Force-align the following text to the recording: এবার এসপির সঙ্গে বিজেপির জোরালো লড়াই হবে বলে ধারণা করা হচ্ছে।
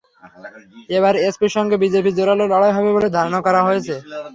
এবার 0.89 1.13
এসপির 1.27 1.55
সঙ্গে 1.57 1.75
বিজেপির 1.83 2.17
জোরালো 2.17 2.45
লড়াই 2.51 2.75
হবে 2.77 2.89
বলে 2.95 3.09
ধারণা 3.17 3.39
করা 3.45 3.61
হচ্ছে। 3.67 3.95